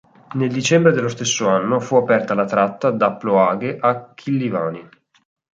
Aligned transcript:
Nel 0.33 0.51
dicembre 0.51 0.93
dello 0.93 1.09
stesso 1.09 1.47
anno 1.47 1.79
fu 1.79 1.95
aperta 1.95 2.33
la 2.33 2.45
tratta 2.45 2.89
da 2.89 3.13
Ploaghe 3.15 3.77
a 3.79 4.13
Chilivani. 4.15 4.89